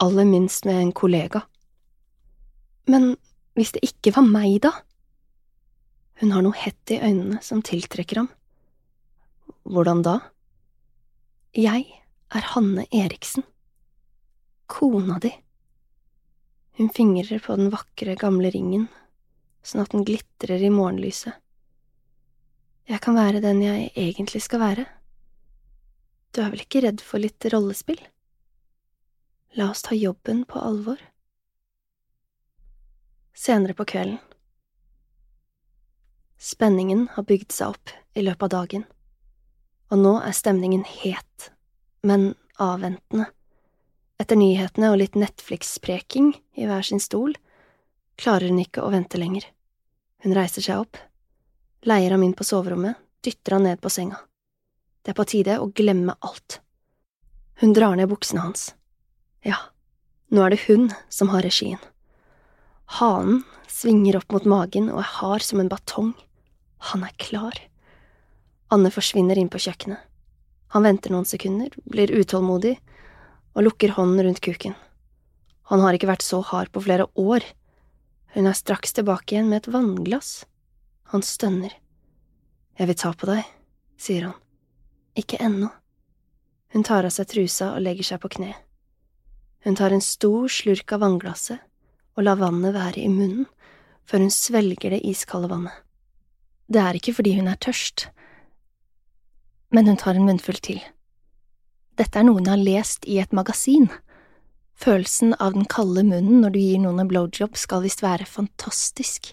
aller 0.04 0.28
minst 0.28 0.66
med 0.68 0.82
en 0.82 0.92
kollega. 0.92 1.46
Men 2.92 3.16
hvis 3.56 3.72
det 3.76 3.86
ikke 3.88 4.12
var 4.18 4.28
meg, 4.28 4.60
da? 4.66 4.74
Hun 6.20 6.32
har 6.36 6.44
noe 6.44 6.56
hett 6.60 6.92
i 6.92 7.00
øynene 7.00 7.40
som 7.44 7.64
tiltrekker 7.66 8.22
ham. 8.22 8.30
Hvordan 9.64 10.04
da? 10.06 10.20
Jeg 11.56 11.88
er 12.36 12.52
Hanne 12.52 12.86
Eriksen. 12.92 13.46
Kona 14.68 15.18
di. 15.24 15.32
Hun 16.76 16.92
fingrer 16.92 17.40
på 17.40 17.56
den 17.56 17.72
vakre, 17.72 18.18
gamle 18.20 18.52
ringen, 18.52 18.90
sånn 19.64 19.86
at 19.86 19.94
den 19.96 20.04
glitrer 20.08 20.60
i 20.60 20.72
morgenlyset. 20.74 21.38
Jeg 22.86 23.02
kan 23.02 23.16
være 23.18 23.42
den 23.42 23.64
jeg 23.64 23.90
egentlig 23.96 24.44
skal 24.44 24.62
være. 24.62 24.86
Du 26.36 26.42
er 26.44 26.52
vel 26.52 26.66
ikke 26.66 26.84
redd 26.84 27.00
for 27.00 27.24
litt 27.24 27.48
rollespill? 27.54 28.02
La 29.56 29.70
oss 29.72 29.86
ta 29.88 29.96
jobben 29.96 30.44
på 30.50 30.60
alvor. 30.60 31.00
Senere 33.36 33.76
på 33.78 33.88
kvelden. 33.88 34.20
Spenningen 36.36 37.08
har 37.16 37.24
bygd 37.24 37.56
seg 37.56 37.72
opp 37.72 37.96
i 38.16 38.26
løpet 38.28 38.50
av 38.50 38.54
dagen 38.60 38.86
og 39.92 40.02
nå 40.02 40.14
er 40.24 40.36
stemningen 40.36 40.84
het, 40.88 41.50
men 42.06 42.34
avventende. 42.62 43.30
Etter 44.22 44.40
nyhetene 44.40 44.92
og 44.94 45.00
litt 45.02 45.18
Netflix-preking 45.20 46.32
i 46.56 46.68
hver 46.70 46.86
sin 46.88 47.02
stol 47.04 47.36
klarer 48.20 48.50
hun 48.50 48.62
ikke 48.64 48.84
å 48.84 48.94
vente 48.94 49.20
lenger. 49.20 49.48
Hun 50.24 50.36
reiser 50.38 50.64
seg 50.64 50.86
opp, 50.86 50.98
leier 51.86 52.16
ham 52.16 52.24
inn 52.24 52.36
på 52.38 52.48
soverommet, 52.48 52.96
dytter 53.22 53.58
han 53.58 53.68
ned 53.68 53.82
på 53.84 53.92
senga. 53.92 54.22
Det 55.06 55.14
er 55.14 55.18
på 55.20 55.28
tide 55.30 55.60
å 55.62 55.70
glemme 55.70 56.16
alt. 56.26 56.60
Hun 57.62 57.76
drar 57.78 57.94
ned 57.96 58.10
buksene 58.10 58.42
hans. 58.42 58.72
Ja, 59.46 59.60
nå 60.34 60.42
er 60.42 60.56
det 60.56 60.64
hun 60.66 60.90
som 61.14 61.30
har 61.30 61.46
regien. 61.46 61.78
Hanen 62.98 63.44
svinger 63.70 64.18
opp 64.18 64.34
mot 64.34 64.48
magen 64.50 64.90
og 64.90 65.04
er 65.04 65.12
hard 65.20 65.46
som 65.46 65.62
en 65.62 65.70
batong. 65.70 66.16
Han 66.90 67.06
er 67.06 67.14
klar. 67.22 67.60
Anne 68.74 68.90
forsvinner 68.90 69.38
inn 69.38 69.52
på 69.54 69.62
kjøkkenet. 69.62 70.02
Han 70.74 70.84
venter 70.84 71.14
noen 71.14 71.30
sekunder, 71.30 71.70
blir 71.86 72.10
utålmodig 72.12 72.74
og 73.54 73.68
lukker 73.68 73.94
hånden 73.96 74.26
rundt 74.26 74.42
kuken. 74.44 74.74
Han 75.70 75.86
har 75.86 75.98
ikke 75.98 76.10
vært 76.10 76.26
så 76.26 76.42
hard 76.46 76.74
på 76.74 76.82
flere 76.86 77.08
år. 77.14 77.46
Hun 78.34 78.50
er 78.50 78.58
straks 78.58 78.98
tilbake 78.98 79.36
igjen 79.36 79.54
med 79.54 79.64
et 79.64 79.72
vannglass. 79.74 80.48
Han 81.14 81.22
stønner. 81.22 81.78
Jeg 82.76 82.90
vil 82.90 83.00
ta 83.00 83.14
på 83.14 83.30
deg, 83.30 83.46
sier 84.02 84.28
han. 84.28 84.36
Ikke 85.16 85.40
ennå. 85.40 85.70
Hun 86.76 86.84
tar 86.84 87.08
av 87.08 87.14
seg 87.16 87.30
trusa 87.32 87.72
og 87.76 87.84
legger 87.86 88.10
seg 88.12 88.22
på 88.24 88.32
kne. 88.36 88.52
Hun 89.64 89.78
tar 89.80 89.96
en 89.96 90.04
stor 90.04 90.50
slurk 90.52 90.92
av 90.94 91.02
vannglasset 91.06 91.62
og 92.16 92.26
lar 92.28 92.40
vannet 92.40 92.76
være 92.76 93.02
i 93.02 93.12
munnen 93.12 93.48
før 94.06 94.22
hun 94.26 94.34
svelger 94.34 94.94
det 94.94 95.02
iskalde 95.08 95.50
vannet. 95.50 95.74
Det 96.70 96.82
er 96.82 96.98
ikke 96.98 97.14
fordi 97.18 97.36
hun 97.38 97.48
er 97.50 97.58
tørst, 97.62 98.08
men 99.74 99.88
hun 99.90 99.98
tar 100.02 100.18
en 100.18 100.28
munnfull 100.28 100.60
til. 100.62 100.82
Dette 101.98 102.20
er 102.20 102.28
noe 102.28 102.40
hun 102.40 102.50
har 102.50 102.60
lest 102.60 103.08
i 103.08 103.18
et 103.24 103.34
magasin. 103.34 103.88
Følelsen 104.76 105.34
av 105.40 105.56
den 105.56 105.68
kalde 105.72 106.04
munnen 106.04 106.42
når 106.44 106.54
du 106.54 106.60
gir 106.60 106.82
noen 106.84 107.02
en 107.02 107.10
blowjob 107.10 107.56
skal 107.58 107.86
visst 107.86 108.04
være 108.04 108.28
fantastisk, 108.28 109.32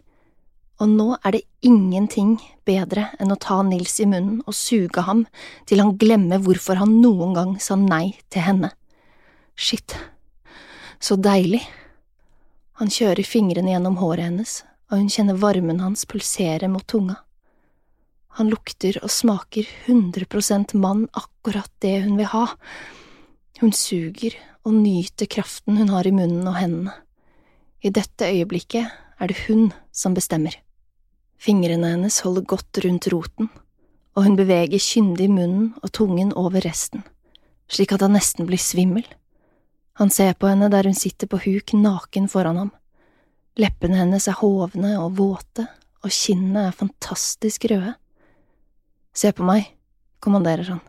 og 0.80 0.88
nå 0.88 1.08
er 1.20 1.36
det 1.36 1.42
ingenting 1.66 2.36
bedre 2.66 3.08
enn 3.20 3.32
å 3.34 3.38
ta 3.40 3.60
Nils 3.66 3.98
i 4.02 4.06
munnen 4.08 4.40
og 4.46 4.56
suge 4.56 5.04
ham 5.06 5.26
til 5.68 5.82
han 5.82 5.96
glemmer 6.00 6.42
hvorfor 6.42 6.80
han 6.80 7.00
noen 7.02 7.36
gang 7.36 7.52
sa 7.62 7.76
nei 7.78 8.14
til 8.32 8.46
henne. 8.46 8.72
Shit, 9.54 9.94
så 10.98 11.18
deilig. 11.20 11.62
Han 12.80 12.90
kjører 12.90 13.26
fingrene 13.26 13.74
gjennom 13.74 13.98
håret 14.00 14.26
hennes, 14.26 14.62
og 14.90 15.02
hun 15.02 15.12
kjenner 15.12 15.38
varmen 15.38 15.82
hans 15.84 16.06
pulsere 16.08 16.70
mot 16.72 16.86
tunga. 16.88 17.20
Han 18.40 18.48
lukter 18.48 18.96
og 19.04 19.12
smaker 19.12 19.68
100 19.84 20.72
mann 20.80 21.04
akkurat 21.12 21.70
det 21.84 21.98
hun 22.06 22.16
vil 22.16 22.30
ha. 22.32 22.46
Hun 23.60 23.74
suger 23.76 24.38
og 24.64 24.72
nyter 24.78 25.28
kraften 25.28 25.76
hun 25.76 25.92
har 25.92 26.08
i 26.08 26.14
munnen 26.16 26.48
og 26.48 26.56
hendene. 26.56 26.94
I 27.82 27.90
dette 27.90 28.30
øyeblikket 28.30 28.88
er 29.22 29.30
det 29.30 29.44
hun 29.46 29.70
som 29.94 30.16
bestemmer. 30.18 30.56
Fingrene 31.38 31.94
hennes 31.94 32.20
holder 32.26 32.46
godt 32.46 32.82
rundt 32.84 33.08
roten, 33.12 33.48
og 34.18 34.26
hun 34.26 34.36
beveger 34.38 34.82
kyndig 34.82 35.28
munnen 35.30 35.72
og 35.82 35.92
tungen 35.94 36.32
over 36.38 36.62
resten, 36.66 37.04
slik 37.70 37.94
at 37.94 38.02
han 38.02 38.16
nesten 38.16 38.48
blir 38.50 38.60
svimmel. 38.60 39.06
Han 40.00 40.10
ser 40.10 40.34
på 40.34 40.50
henne 40.50 40.70
der 40.72 40.88
hun 40.88 40.98
sitter 40.98 41.30
på 41.30 41.40
huk 41.44 41.74
naken 41.78 42.28
foran 42.28 42.58
ham. 42.58 42.72
Leppene 43.60 44.00
hennes 44.00 44.26
er 44.28 44.38
hovne 44.40 44.96
og 44.98 45.18
våte, 45.20 45.68
og 46.02 46.10
kinnene 46.10 46.68
er 46.68 46.76
fantastisk 46.76 47.68
røde. 47.70 47.94
Se 49.14 49.30
på 49.30 49.44
meg, 49.46 49.68
kommanderer 50.24 50.72
han. 50.72 50.80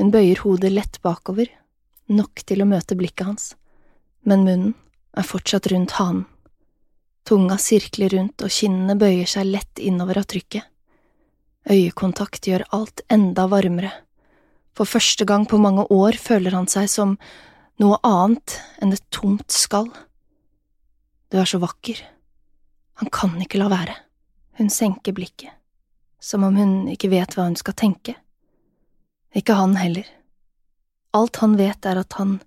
Hun 0.00 0.10
bøyer 0.12 0.40
hodet 0.42 0.72
lett 0.72 0.98
bakover, 1.04 1.50
nok 2.10 2.42
til 2.46 2.62
å 2.62 2.68
møte 2.68 2.96
blikket 2.98 3.28
hans, 3.28 3.50
men 4.26 4.42
munnen 4.46 4.72
er 5.16 5.26
fortsatt 5.26 5.68
rundt 5.72 5.94
hanen. 6.00 6.24
Tunga 7.26 7.58
sirkler 7.58 8.12
rundt 8.14 8.44
og 8.46 8.52
kinnene 8.54 8.94
bøyer 8.98 9.26
seg 9.26 9.48
lett 9.50 9.82
innover 9.82 10.20
av 10.22 10.28
trykket. 10.30 10.62
Øyekontakt 11.66 12.46
gjør 12.46 12.62
alt 12.76 13.02
enda 13.10 13.48
varmere. 13.50 13.90
For 14.76 14.86
første 14.86 15.26
gang 15.26 15.48
på 15.50 15.58
mange 15.58 15.88
år 15.90 16.18
føler 16.20 16.54
han 16.54 16.70
seg 16.70 16.86
som 16.92 17.16
noe 17.82 17.98
annet 18.06 18.60
enn 18.78 18.94
et 18.94 19.02
tomt 19.10 19.50
skall. 19.50 19.90
Du 21.32 21.40
er 21.40 21.50
så 21.50 21.58
vakker. 21.58 21.98
Han 23.02 23.10
kan 23.10 23.34
ikke 23.42 23.58
la 23.58 23.72
være. 23.72 23.96
Hun 24.60 24.70
senker 24.70 25.16
blikket 25.16 25.56
som 26.26 26.44
om 26.44 26.56
hun 26.56 26.88
ikke 26.90 27.10
vet 27.12 27.36
hva 27.36 27.44
hun 27.46 27.58
skal 27.58 27.76
tenke. 27.78 28.16
Ikke 29.36 29.54
han 29.58 29.76
heller. 29.78 30.06
Alt 31.14 31.38
han 31.42 31.56
vet 31.58 31.86
er 31.86 32.00
at 32.00 32.16
han 32.18 32.38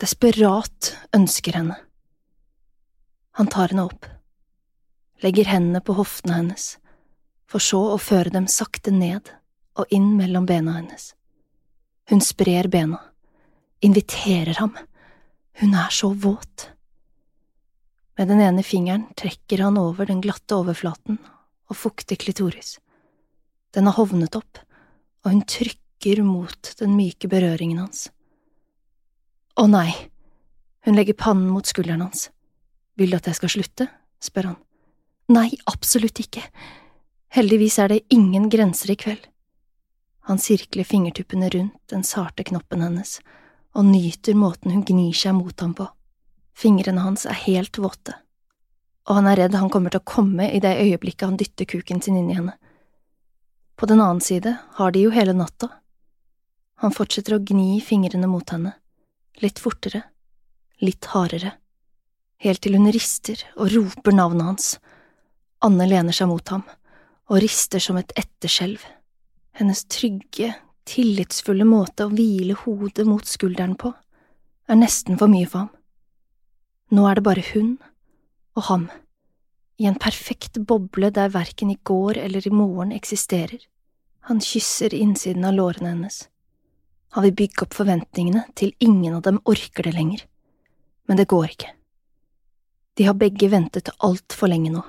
desperat 0.00 0.94
ønsker 1.16 1.58
henne. 1.58 1.76
Han 3.38 3.50
tar 3.52 3.74
henne 3.74 3.84
opp, 3.86 4.06
legger 5.24 5.50
hendene 5.50 5.80
på 5.84 5.96
hoftene 5.98 6.38
hennes, 6.38 6.76
for 7.48 7.62
så 7.62 7.80
å 7.94 8.00
føre 8.02 8.32
dem 8.34 8.46
sakte 8.50 8.92
ned 8.94 9.32
og 9.78 9.94
inn 9.94 10.12
mellom 10.18 10.46
bena 10.46 10.76
hennes. 10.78 11.12
Hun 12.10 12.22
sprer 12.24 12.68
bena, 12.72 13.00
inviterer 13.84 14.58
ham, 14.60 14.74
hun 15.60 15.74
er 15.74 15.90
så 15.94 16.12
våt. 16.12 16.70
Med 18.18 18.30
den 18.30 18.40
ene 18.42 18.62
fingeren 18.66 19.08
trekker 19.18 19.62
han 19.62 19.78
over 19.78 20.08
den 20.08 20.22
glatte 20.24 20.56
overflaten 20.58 21.20
og 21.68 21.76
fukter 21.76 22.18
klitoris. 22.18 22.78
Den 23.74 23.86
har 23.86 23.98
hovnet 23.98 24.38
opp, 24.38 24.58
og 25.24 25.34
hun 25.34 25.44
trykker 25.46 26.22
mot 26.24 26.72
den 26.80 26.96
myke 26.96 27.30
berøringen 27.30 27.82
hans. 27.82 28.08
Å 29.58 29.66
nei, 29.70 29.90
hun 30.86 30.96
legger 30.96 31.18
pannen 31.18 31.50
mot 31.50 31.66
skulderen 31.66 32.06
hans. 32.06 32.28
Vil 32.98 33.12
du 33.12 33.18
at 33.18 33.28
jeg 33.28 33.38
skal 33.38 33.54
slutte? 33.58 33.88
spør 34.22 34.52
han. 34.52 34.58
Nei, 35.28 35.50
absolutt 35.68 36.20
ikke. 36.22 36.42
Heldigvis 37.36 37.78
er 37.82 37.92
det 37.92 38.04
ingen 38.14 38.48
grenser 38.48 38.94
i 38.94 38.96
kveld. 38.96 39.26
Han 40.28 40.40
sirkler 40.40 40.84
fingertuppene 40.84 41.50
rundt 41.52 41.92
den 41.92 42.04
sarte 42.04 42.44
knoppen 42.44 42.84
hennes 42.84 43.18
og 43.76 43.84
nyter 43.84 44.36
måten 44.36 44.72
hun 44.72 44.84
gnir 44.88 45.16
seg 45.16 45.36
mot 45.36 45.60
ham 45.60 45.74
på. 45.76 45.86
Fingrene 46.58 47.04
hans 47.04 47.26
er 47.28 47.36
helt 47.44 47.78
våte, 47.78 48.16
og 49.06 49.20
han 49.20 49.28
er 49.30 49.38
redd 49.44 49.54
han 49.54 49.70
kommer 49.70 49.94
til 49.94 50.02
å 50.02 50.08
komme 50.08 50.48
i 50.50 50.60
det 50.64 50.74
øyeblikket 50.82 51.28
han 51.28 51.38
dytter 51.38 51.68
kuken 51.70 52.02
sin 52.02 52.16
inn 52.18 52.32
i 52.32 52.38
henne. 52.38 52.56
På 53.78 53.86
den 53.86 54.02
annen 54.02 54.24
side 54.24 54.56
har 54.80 54.92
de 54.92 55.04
jo 55.04 55.12
hele 55.14 55.36
natta. 55.38 55.70
Han 56.82 56.94
fortsetter 56.94 57.36
å 57.36 57.42
gni 57.42 57.78
fingrene 57.84 58.26
mot 58.30 58.50
henne, 58.50 58.74
litt 59.38 59.62
fortere, 59.62 60.02
litt 60.82 61.06
hardere, 61.14 61.54
helt 62.42 62.62
til 62.64 62.74
hun 62.78 62.90
rister 62.94 63.44
og 63.54 63.70
roper 63.76 64.16
navnet 64.18 64.50
hans. 64.50 64.68
Anne 65.64 65.88
lener 65.90 66.14
seg 66.14 66.30
mot 66.30 66.54
ham 66.54 66.62
og 67.28 67.40
rister 67.42 67.82
som 67.82 67.98
et 68.00 68.12
etterskjelv. 68.16 68.80
Hennes 69.58 69.82
trygge, 69.90 70.52
tillitsfulle 70.88 71.66
måte 71.68 72.06
å 72.06 72.12
hvile 72.12 72.54
hodet 72.62 73.04
mot 73.08 73.26
skulderen 73.26 73.74
på 73.78 73.92
er 74.68 74.78
nesten 74.78 75.18
for 75.20 75.30
mye 75.32 75.48
for 75.48 75.66
ham. 75.66 75.72
Nå 76.94 77.04
er 77.08 77.18
det 77.18 77.26
bare 77.26 77.44
hun 77.52 77.76
og 78.56 78.64
ham, 78.70 78.86
i 79.78 79.86
en 79.86 79.98
perfekt 80.00 80.58
boble 80.66 81.10
der 81.14 81.30
verken 81.34 81.70
i 81.70 81.78
går 81.86 82.18
eller 82.24 82.46
i 82.46 82.54
morgen 82.54 82.94
eksisterer. 82.96 83.60
Han 84.30 84.40
kysser 84.44 84.94
innsiden 84.94 85.44
av 85.44 85.54
lårene 85.54 85.92
hennes. 85.92 86.26
Han 87.16 87.24
vil 87.24 87.36
bygge 87.38 87.64
opp 87.64 87.76
forventningene 87.76 88.44
til 88.58 88.74
ingen 88.84 89.16
av 89.16 89.22
dem 89.24 89.40
orker 89.48 89.86
det 89.86 89.94
lenger, 89.94 90.24
men 91.08 91.20
det 91.20 91.28
går 91.30 91.52
ikke. 91.54 91.70
De 92.98 93.06
har 93.06 93.16
begge 93.16 93.48
ventet 93.52 93.92
altfor 94.04 94.50
lenge 94.50 94.72
nå. 94.74 94.82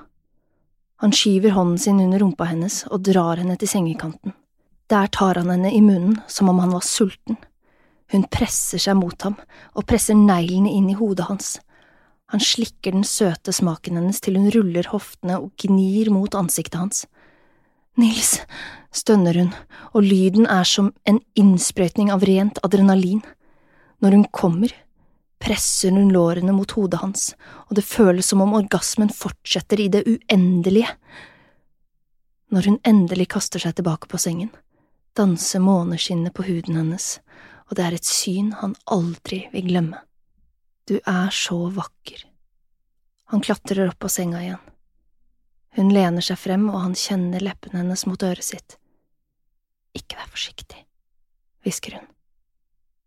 Han 1.00 1.12
skyver 1.16 1.54
hånden 1.56 1.78
sin 1.78 2.00
under 2.00 2.20
rumpa 2.20 2.44
hennes 2.50 2.82
og 2.92 3.06
drar 3.08 3.40
henne 3.40 3.56
til 3.56 3.70
sengekanten. 3.70 4.34
Der 4.90 5.08
tar 5.08 5.38
han 5.40 5.48
henne 5.48 5.70
i 5.72 5.80
munnen 5.80 6.18
som 6.28 6.50
om 6.52 6.58
han 6.60 6.74
var 6.74 6.84
sulten. 6.84 7.38
Hun 8.12 8.26
presser 8.28 8.82
seg 8.82 8.98
mot 8.98 9.16
ham 9.22 9.38
og 9.72 9.86
presser 9.88 10.18
neglene 10.18 10.72
inn 10.76 10.90
i 10.92 10.98
hodet 10.98 11.28
hans. 11.30 11.54
Han 12.34 12.42
slikker 12.44 12.92
den 12.92 13.06
søte 13.06 13.54
smaken 13.54 13.96
hennes 13.96 14.20
til 14.20 14.36
hun 14.36 14.50
ruller 14.52 14.90
hoftene 14.92 15.38
og 15.40 15.54
gnir 15.62 16.12
mot 16.12 16.36
ansiktet 16.36 16.78
hans. 16.82 17.06
Nils, 17.98 18.36
stønner 18.92 19.40
hun, 19.40 19.50
og 19.96 20.04
lyden 20.04 20.46
er 20.46 20.68
som 20.68 20.92
en 21.08 21.22
innsprøytning 21.38 22.12
av 22.12 22.22
rent 22.28 22.60
adrenalin. 22.66 23.24
Når 24.04 24.18
hun 24.18 24.28
kommer, 24.36 24.74
presser 25.40 25.90
hun 25.90 26.12
lårene 26.12 26.52
mot 26.52 26.70
hodet 26.76 27.00
hans, 27.00 27.30
og 27.68 27.78
det 27.78 27.86
føles 27.88 28.28
som 28.28 28.42
om 28.44 28.54
orgasmen 28.58 29.10
fortsetter 29.14 29.80
i 29.80 29.88
det 29.92 30.04
uendelige. 30.06 30.92
Når 32.50 32.68
hun 32.68 32.80
endelig 32.86 33.30
kaster 33.34 33.62
seg 33.62 33.78
tilbake 33.78 34.10
på 34.10 34.20
sengen, 34.20 34.50
danser 35.16 35.62
måneskinnet 35.64 36.34
på 36.36 36.44
huden 36.46 36.76
hennes, 36.76 37.18
og 37.70 37.78
det 37.78 37.86
er 37.86 37.96
et 37.96 38.08
syn 38.08 38.52
han 38.60 38.74
aldri 38.90 39.44
vil 39.54 39.70
glemme. 39.70 40.02
Du 40.90 40.98
er 41.06 41.30
så 41.34 41.68
vakker. 41.72 42.26
Han 43.30 43.42
klatrer 43.46 43.88
opp 43.92 44.00
på 44.02 44.10
senga 44.10 44.42
igjen. 44.42 44.62
Hun 45.78 45.92
lener 45.94 46.24
seg 46.24 46.38
frem, 46.42 46.66
og 46.72 46.82
han 46.82 46.96
kjenner 46.98 47.42
leppene 47.46 47.84
hennes 47.84 48.02
mot 48.10 48.22
øret 48.26 48.42
sitt. 48.42 48.74
Ikke 49.94 50.18
vær 50.18 50.30
forsiktig, 50.30 50.82
hvisker 51.62 52.00
hun. 52.00 52.08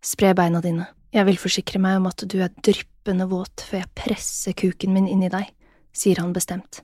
Spre 0.03 0.31
beina 0.35 0.63
dine. 0.63 0.87
Jeg 1.13 1.27
vil 1.27 1.37
forsikre 1.37 1.77
meg 1.77 1.99
om 1.99 2.07
at 2.09 2.23
du 2.25 2.39
er 2.41 2.53
dryppende 2.65 3.27
våt 3.29 3.61
før 3.67 3.83
jeg 3.83 3.93
presser 3.99 4.55
kuken 4.57 4.95
min 4.95 5.05
inn 5.05 5.21
i 5.21 5.29
deg, 5.29 5.51
sier 5.93 6.17
han 6.17 6.33
bestemt, 6.33 6.79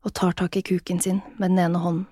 og 0.00 0.14
tar 0.16 0.32
tak 0.38 0.56
i 0.56 0.62
kuken 0.64 1.02
sin 1.04 1.20
med 1.36 1.52
den 1.52 1.60
ene 1.66 1.82
hånden, 1.82 2.06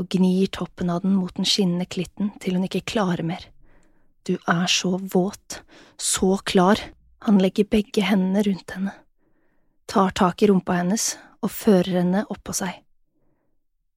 og 0.00 0.08
gnir 0.08 0.48
toppen 0.56 0.88
av 0.88 1.02
den 1.04 1.18
mot 1.18 1.34
den 1.36 1.44
skinnende 1.44 1.84
klitten 1.84 2.32
til 2.40 2.56
hun 2.56 2.64
ikke 2.64 2.86
klarer 2.94 3.20
mer. 3.28 3.44
Du 4.24 4.38
er 4.48 4.64
så 4.72 4.94
våt, 4.96 5.60
så 6.00 6.38
klar, 6.48 6.80
han 7.28 7.40
legger 7.44 7.68
begge 7.68 8.06
hendene 8.08 8.46
rundt 8.48 8.72
henne, 8.72 8.96
tar 9.84 10.16
tak 10.16 10.40
i 10.40 10.48
rumpa 10.48 10.80
hennes 10.80 11.12
og 11.44 11.52
fører 11.52 12.00
henne 12.00 12.24
oppå 12.32 12.56
seg. 12.56 12.80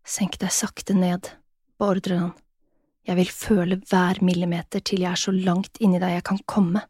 Senk 0.04 0.36
deg 0.44 0.52
sakte 0.52 1.00
ned, 1.00 1.32
beordrer 1.80 2.26
han. 2.26 2.34
Jeg 3.04 3.20
vil 3.20 3.32
føle 3.32 3.80
hver 3.90 4.22
millimeter 4.24 4.80
til 4.80 5.04
jeg 5.04 5.12
er 5.12 5.20
så 5.20 5.34
langt 5.36 5.80
inni 5.84 6.00
deg 6.00 6.16
jeg 6.16 6.26
kan 6.30 6.40
komme. 6.48 6.86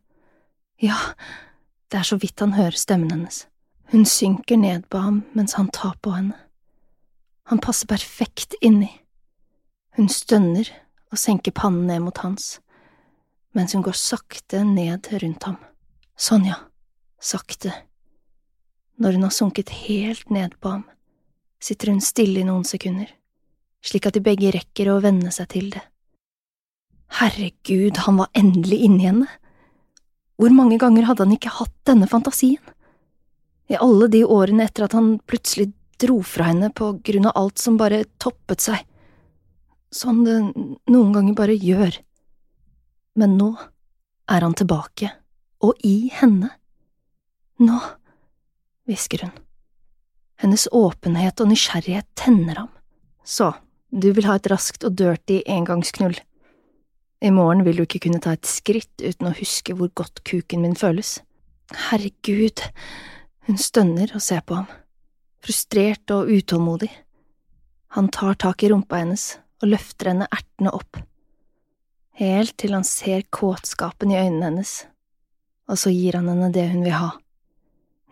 Ja, 0.81 0.97
det 1.89 1.99
er 1.99 2.05
så 2.05 2.19
vidt 2.21 2.41
han 2.43 2.53
hører 2.53 2.77
stemmen 2.77 3.11
hennes. 3.11 3.45
Hun 3.93 4.05
synker 4.05 4.57
ned 4.57 4.85
på 4.89 5.01
ham 5.01 5.23
mens 5.33 5.57
han 5.57 5.71
tar 5.73 5.95
på 6.01 6.13
henne. 6.13 6.37
Han 7.49 7.59
passer 7.59 7.89
perfekt 7.89 8.55
inni. 8.61 8.91
Hun 9.97 10.09
stønner 10.09 10.69
og 11.11 11.19
senker 11.21 11.53
pannen 11.53 11.85
ned 11.89 12.01
mot 12.05 12.17
hans, 12.23 12.57
mens 13.53 13.75
hun 13.75 13.83
går 13.85 13.97
sakte 13.97 14.63
ned 14.65 15.09
rundt 15.21 15.45
ham. 15.45 15.59
Sånn, 16.17 16.47
ja, 16.49 16.57
sakte. 17.21 17.73
Når 18.97 19.17
hun 19.17 19.27
har 19.27 19.33
sunket 19.33 19.73
helt 19.83 20.29
ned 20.33 20.57
på 20.61 20.77
ham, 20.77 20.85
sitter 21.61 21.93
hun 21.93 22.01
stille 22.01 22.41
i 22.41 22.47
noen 22.47 22.65
sekunder, 22.65 23.09
slik 23.85 24.07
at 24.09 24.17
de 24.17 24.23
begge 24.25 24.53
rekker 24.55 24.89
å 24.89 25.01
venne 25.03 25.33
seg 25.33 25.51
til 25.53 25.69
det. 25.75 25.83
Herregud, 27.19 27.97
han 28.05 28.17
var 28.17 28.31
endelig 28.33 28.79
inni 28.87 29.05
henne. 29.05 29.27
Hvor 30.41 30.53
mange 30.53 30.79
ganger 30.81 31.05
hadde 31.05 31.27
han 31.27 31.35
ikke 31.35 31.53
hatt 31.59 31.75
denne 31.87 32.09
fantasien? 32.09 32.61
I 33.69 33.77
alle 33.79 34.09
de 34.11 34.23
årene 34.25 34.65
etter 34.65 34.87
at 34.87 34.95
han 34.97 35.15
plutselig 35.29 35.69
dro 36.01 36.19
fra 36.25 36.49
henne 36.49 36.71
på 36.73 36.89
grunn 37.05 37.29
av 37.29 37.37
alt 37.39 37.61
som 37.61 37.77
bare 37.79 38.03
toppet 38.21 38.65
seg, 38.65 38.81
sånn 39.93 40.23
det 40.25 40.39
noen 40.89 41.13
ganger 41.15 41.37
bare 41.37 41.55
gjør. 41.55 41.99
Men 43.19 43.37
nå 43.37 43.53
er 44.33 44.43
han 44.43 44.57
tilbake, 44.57 45.11
og 45.63 45.79
i 45.85 46.09
henne. 46.11 46.49
Nå, 47.61 47.77
hvisker 48.89 49.27
hun. 49.27 49.35
Hennes 50.41 50.65
åpenhet 50.73 51.39
og 51.39 51.51
nysgjerrighet 51.53 52.09
tenner 52.19 52.63
ham. 52.63 52.71
Så, 53.23 53.53
du 53.93 54.09
vil 54.11 54.25
ha 54.27 54.35
et 54.39 54.49
raskt 54.51 54.83
og 54.83 54.97
dirty 54.99 55.43
engangsknull. 55.47 56.17
I 57.23 57.31
morgen 57.31 57.63
vil 57.63 57.77
du 57.79 57.85
ikke 57.85 58.01
kunne 58.03 58.19
ta 58.19 58.33
et 58.35 58.47
skritt 58.47 58.99
uten 58.99 59.29
å 59.29 59.37
huske 59.37 59.71
hvor 59.79 59.87
godt 59.95 60.25
kuken 60.27 60.65
min 60.65 60.75
føles. 60.75 61.21
Herregud, 61.87 62.59
hun 63.47 63.59
stønner 63.59 64.11
og 64.11 64.23
ser 64.25 64.41
på 64.43 64.57
ham, 64.57 64.67
frustrert 65.43 66.11
og 66.11 66.27
utålmodig. 66.27 66.89
Han 67.95 68.09
tar 68.11 68.35
tak 68.43 68.65
i 68.65 68.73
rumpa 68.73 68.99
hennes 68.99 69.37
og 69.63 69.71
løfter 69.71 70.11
henne 70.11 70.27
ertende 70.35 70.73
opp, 70.75 70.99
helt 72.19 72.57
til 72.59 72.75
han 72.75 72.83
ser 72.83 73.23
kåtskapen 73.31 74.11
i 74.11 74.19
øynene 74.19 74.49
hennes, 74.49 74.73
og 75.71 75.79
så 75.79 75.93
gir 75.95 76.19
han 76.19 76.27
henne 76.27 76.51
det 76.51 76.65
hun 76.73 76.83
vil 76.83 76.97
ha. 76.97 77.13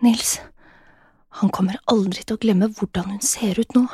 Nils, 0.06 0.38
han 1.42 1.52
kommer 1.52 1.84
aldri 1.92 2.24
til 2.24 2.40
å 2.40 2.44
glemme 2.46 2.72
hvordan 2.78 3.18
hun 3.18 3.26
ser 3.26 3.60
ut 3.60 3.76
nå 3.76 3.90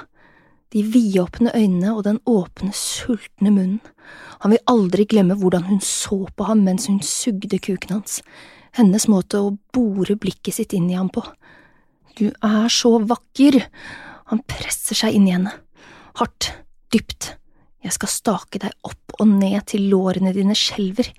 de 0.75 0.83
vidåpne 0.83 1.53
øynene 1.55 1.93
og 1.95 2.03
den 2.07 2.19
åpne, 2.27 2.73
sultne 2.75 3.51
munnen. 3.51 3.79
Han 4.43 4.53
vil 4.53 4.63
aldri 4.69 5.05
glemme 5.09 5.37
hvordan 5.39 5.67
hun 5.69 5.81
så 5.83 6.25
på 6.35 6.47
ham 6.47 6.63
mens 6.65 6.87
hun 6.91 6.99
sugde 7.03 7.59
kuken 7.59 7.97
hans, 7.97 8.19
hennes 8.77 9.07
måte 9.09 9.39
å 9.41 9.55
bore 9.73 10.17
blikket 10.19 10.59
sitt 10.59 10.75
inn 10.77 10.89
i 10.91 10.97
ham 10.97 11.09
på. 11.13 11.23
Du 12.17 12.29
er 12.29 12.67
så 12.73 12.97
vakker! 12.99 13.61
Han 14.27 14.43
presser 14.49 14.97
seg 14.97 15.15
inn 15.15 15.27
i 15.29 15.33
henne, 15.35 15.53
hardt, 16.19 16.51
dypt. 16.91 17.31
Jeg 17.85 17.95
skal 17.95 18.11
stake 18.11 18.59
deg 18.59 18.73
opp 18.87 19.15
og 19.21 19.29
ned 19.29 19.61
til 19.71 19.87
lårene 19.91 20.35
dine 20.35 20.57
skjelver. 20.57 21.13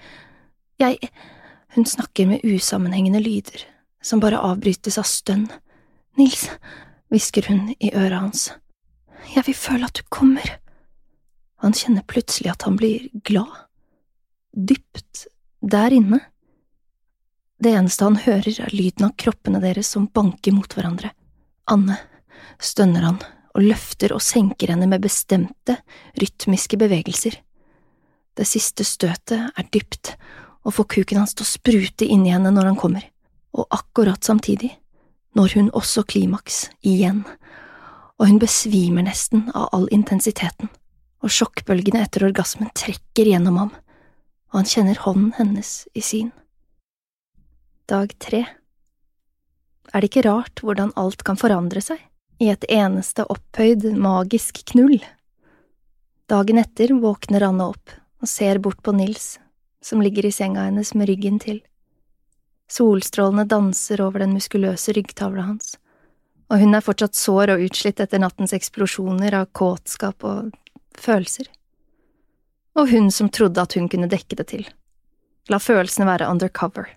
Jeg… 0.82 1.10
Hun 1.76 1.84
snakker 1.84 2.24
med 2.26 2.44
usammenhengende 2.48 3.20
lyder, 3.20 3.60
som 4.00 4.22
bare 4.24 4.40
avbrytes 4.40 4.96
av 4.98 5.04
stønn. 5.06 5.44
Nils, 6.16 6.46
hvisker 7.12 7.44
hun 7.50 7.68
i 7.76 7.92
øret 7.92 8.16
hans 8.16 8.46
jeg 9.34 9.46
vil 9.48 9.56
føle 9.56 9.88
at 9.88 9.98
du 9.98 10.04
kommer. 10.12 10.58
Han 11.62 11.74
kjenner 11.74 12.06
plutselig 12.06 12.52
at 12.52 12.66
han 12.66 12.76
blir 12.78 13.08
glad, 13.26 13.50
dypt 14.52 15.26
der 15.60 15.94
inne. 15.94 16.20
Det 17.58 17.72
eneste 17.74 18.06
han 18.06 18.20
hører, 18.22 18.60
er 18.62 18.74
lyden 18.74 19.08
av 19.08 19.16
kroppene 19.18 19.60
deres 19.62 19.90
som 19.94 20.06
banker 20.14 20.54
mot 20.54 20.70
hverandre. 20.70 21.10
Anne, 21.68 21.98
stønner 22.62 23.08
han 23.08 23.18
og 23.58 23.64
løfter 23.64 24.14
og 24.14 24.22
senker 24.22 24.70
henne 24.70 24.86
med 24.90 25.02
bestemte, 25.02 25.80
rytmiske 26.20 26.78
bevegelser. 26.78 27.34
Det 28.38 28.46
siste 28.46 28.86
støtet 28.86 29.50
er 29.50 29.70
dypt 29.74 30.14
og 30.62 30.76
får 30.76 30.86
kuken 30.94 31.22
hans 31.22 31.34
til 31.34 31.46
å 31.46 31.50
sprute 31.50 32.06
inni 32.06 32.30
henne 32.30 32.52
når 32.54 32.70
han 32.70 32.78
kommer, 32.78 33.02
og 33.56 33.66
akkurat 33.74 34.22
samtidig 34.22 34.70
når 35.38 35.54
hun 35.58 35.70
også 35.76 36.04
klimaks, 36.08 36.68
igjen, 36.86 37.24
og 38.18 38.26
hun 38.26 38.40
besvimer 38.42 39.06
nesten 39.06 39.46
av 39.54 39.70
all 39.72 39.88
intensiteten. 39.94 40.68
og 41.18 41.32
sjokkbølgene 41.34 42.04
etter 42.04 42.22
orgasmen 42.28 42.70
trekker 42.78 43.26
gjennom 43.26 43.56
ham, 43.58 43.70
og 44.52 44.60
han 44.60 44.68
kjenner 44.70 45.00
hånden 45.02 45.32
hennes 45.38 45.88
i 45.98 46.02
sin. 46.04 46.30
Dag 47.90 48.12
tre 48.22 48.44
Er 49.94 50.00
det 50.00 50.10
ikke 50.10 50.28
rart 50.28 50.60
hvordan 50.62 50.92
alt 51.00 51.24
kan 51.24 51.40
forandre 51.40 51.80
seg, 51.82 51.98
i 52.38 52.50
et 52.52 52.64
eneste 52.70 53.24
opphøyd, 53.24 53.88
magisk 53.96 54.60
knull? 54.70 55.00
Dagen 56.28 56.60
etter 56.60 56.92
våkner 56.92 57.48
Anne 57.48 57.70
opp 57.72 57.96
og 58.20 58.28
ser 58.28 58.60
bort 58.62 58.82
på 58.84 58.92
Nils, 58.92 59.38
som 59.82 60.02
ligger 60.04 60.28
i 60.28 60.32
senga 60.34 60.68
hennes 60.68 60.92
med 60.94 61.08
ryggen 61.08 61.38
til. 61.40 61.62
Solstrålene 62.68 63.46
danser 63.48 64.04
over 64.04 64.20
den 64.20 64.36
muskuløse 64.36 64.92
ryggtavla 64.92 65.46
hans, 65.48 65.78
og 66.48 66.62
hun 66.62 66.74
er 66.74 66.84
fortsatt 66.84 67.16
sår 67.18 67.52
og 67.54 67.62
utslitt 67.66 68.00
etter 68.00 68.22
nattens 68.22 68.54
eksplosjoner 68.56 69.36
av 69.36 69.50
kåtskap 69.56 70.24
og 70.24 70.54
følelser. 70.96 71.48
Og 72.78 72.88
hun 72.92 73.10
som 73.12 73.28
trodde 73.28 73.60
at 73.60 73.76
hun 73.76 73.88
kunne 73.92 74.08
dekke 74.08 74.38
det 74.38 74.48
til. 74.54 74.64
La 75.52 75.60
følelsene 75.60 76.08
være 76.08 76.28
undercover. 76.30 76.88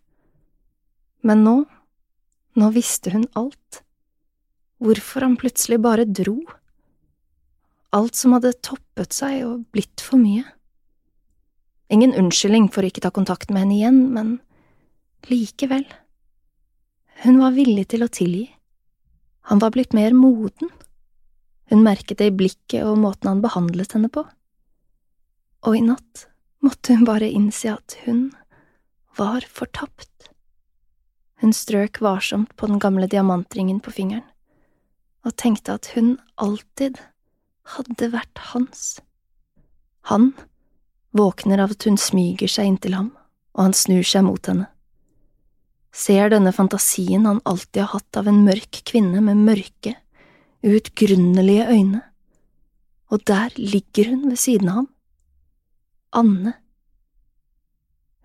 Men 1.27 1.43
nå, 1.45 1.55
nå 2.59 2.71
visste 2.75 3.11
hun 3.13 3.27
alt. 3.39 3.81
Hvorfor 4.81 5.27
han 5.27 5.37
plutselig 5.39 5.81
bare 5.83 6.07
dro. 6.07 6.39
Alt 7.91 8.15
som 8.15 8.37
hadde 8.37 8.55
toppet 8.63 9.13
seg 9.13 9.43
og 9.45 9.67
blitt 9.75 10.03
for 10.03 10.21
mye. 10.21 10.45
Ingen 11.91 12.15
unnskyldning 12.15 12.69
for 12.71 12.85
å 12.85 12.91
ikke 12.91 13.03
ta 13.03 13.11
kontakt 13.11 13.51
med 13.51 13.65
henne 13.65 13.75
igjen, 13.75 13.99
men 14.15 14.37
likevel. 15.27 15.83
Hun 17.25 17.41
var 17.43 17.51
villig 17.57 17.89
til 17.91 18.05
å 18.05 18.09
tilgi. 18.11 18.47
Han 19.49 19.59
var 19.59 19.71
blitt 19.71 19.93
mer 19.93 20.13
moden. 20.13 20.69
Hun 21.69 21.83
merket 21.83 22.19
det 22.19 22.29
i 22.31 22.35
blikket 22.35 22.85
og 22.85 22.99
måten 23.01 23.29
han 23.31 23.43
behandlet 23.43 23.95
henne 23.95 24.09
på. 24.11 24.25
Og 25.65 25.77
i 25.77 25.83
natt 25.85 26.27
måtte 26.61 26.95
hun 26.97 27.07
bare 27.07 27.29
innse 27.29 27.73
at 27.73 27.97
hun 28.05 28.31
var 29.17 29.45
fortapt. 29.49 30.29
Hun 31.41 31.53
strøk 31.57 32.01
varsomt 32.01 32.53
på 32.55 32.69
den 32.69 32.79
gamle 32.81 33.07
diamantringen 33.09 33.79
på 33.81 33.93
fingeren, 33.93 34.27
og 35.25 35.37
tenkte 35.37 35.77
at 35.77 35.91
hun 35.95 36.15
alltid 36.41 36.99
hadde 37.75 38.11
vært 38.13 38.43
hans. 38.51 38.99
Han 40.09 40.33
våkner 41.17 41.61
av 41.61 41.73
at 41.73 41.85
hun 41.89 41.97
smyger 41.97 42.49
seg 42.49 42.69
inntil 42.69 42.97
ham, 42.97 43.09
og 43.57 43.67
han 43.69 43.77
snur 43.77 44.05
seg 44.05 44.25
mot 44.25 44.49
henne 44.49 44.69
ser 45.91 46.31
denne 46.31 46.53
fantasien 46.55 47.25
han 47.27 47.41
alltid 47.45 47.83
har 47.83 47.97
hatt 47.97 48.17
av 48.17 48.29
en 48.31 48.43
mørk 48.45 48.81
kvinne 48.87 49.21
med 49.23 49.43
mørke, 49.43 49.95
uutgrunnelige 50.63 51.67
øyne, 51.67 52.01
og 53.11 53.25
der 53.27 53.51
ligger 53.59 54.13
hun 54.13 54.29
ved 54.29 54.39
siden 54.39 54.69
av 54.71 54.81
ham. 54.81 54.89
Anne. 56.11 56.53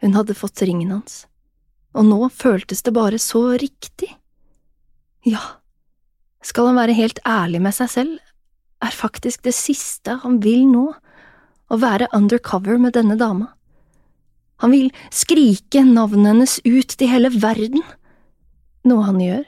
Hun 0.03 0.15
hadde 0.15 0.37
fått 0.39 0.63
ringen 0.63 0.93
hans, 0.95 1.25
og 1.97 2.07
nå 2.07 2.29
føltes 2.35 2.83
det 2.87 2.95
bare 2.95 3.19
så 3.23 3.43
riktig. 3.59 4.13
Ja, 5.27 5.43
skal 6.43 6.71
han 6.71 6.79
være 6.79 6.95
helt 6.99 7.19
ærlig 7.27 7.63
med 7.65 7.75
seg 7.75 7.91
selv, 7.91 8.19
er 8.85 8.95
faktisk 8.95 9.43
det 9.47 9.57
siste 9.57 10.21
han 10.23 10.39
vil 10.45 10.67
nå, 10.71 10.87
å 11.67 11.77
være 11.83 12.07
undercover 12.15 12.79
med 12.79 12.95
denne 12.95 13.17
dama. 13.19 13.56
Han 14.63 14.73
vil 14.73 14.89
skrike 15.13 15.85
navnet 15.85 16.33
hennes 16.33 16.57
ut 16.65 16.97
til 16.97 17.11
hele 17.13 17.31
verden, 17.35 17.85
noe 18.87 19.05
han 19.05 19.21
gjør 19.21 19.45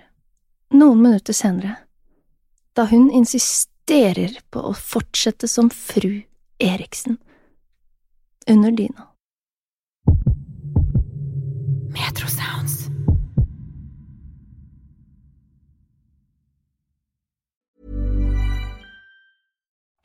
noen 0.76 1.00
minutter 1.00 1.36
senere, 1.36 1.78
da 2.76 2.84
hun 2.90 3.08
insisterer 3.14 4.36
på 4.52 4.66
å 4.68 4.74
fortsette 4.76 5.48
som 5.48 5.72
fru 5.72 6.20
Eriksen 6.60 7.16
under 8.50 8.74
dyna. 8.74 9.08
Metrosounds. 11.94 12.57